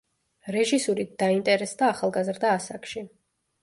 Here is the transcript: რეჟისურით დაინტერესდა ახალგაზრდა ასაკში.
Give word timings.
რეჟისურით 0.55 1.13
დაინტერესდა 1.25 1.93
ახალგაზრდა 1.97 2.59
ასაკში. 2.59 3.09